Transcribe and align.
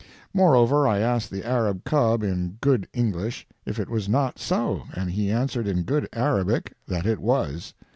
Moreover, 0.33 0.87
I 0.87 0.97
asked 0.97 1.29
the 1.29 1.45
Arab 1.45 1.83
cub 1.83 2.23
in 2.23 2.57
good 2.59 2.87
English 2.91 3.45
if 3.67 3.79
it 3.79 3.87
was 3.87 4.09
not 4.09 4.39
so, 4.39 4.85
and 4.95 5.11
he 5.11 5.29
answered 5.29 5.67
in 5.67 5.83
good 5.83 6.09
Arabic 6.11 6.73
that 6.87 7.05
it 7.05 7.19
was. 7.19 7.75